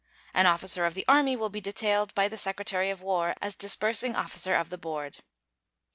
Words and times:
An 0.33 0.47
officer 0.47 0.83
of 0.87 0.95
the 0.95 1.05
Army 1.07 1.35
will 1.35 1.51
be 1.51 1.61
detailed 1.61 2.15
by 2.15 2.27
the 2.27 2.35
Secretary 2.35 2.89
of 2.89 3.03
War 3.03 3.35
as 3.39 3.55
disbursing 3.55 4.15
officer 4.15 4.55
of 4.55 4.71
the 4.71 4.77
board. 4.79 5.17